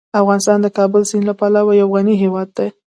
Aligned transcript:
افغانستان 0.19 0.57
د 0.61 0.67
کابل 0.77 1.01
سیند 1.09 1.25
له 1.29 1.33
پلوه 1.39 1.73
یو 1.81 1.87
غني 1.93 2.15
هیواد 2.23 2.47
دی. 2.57 2.67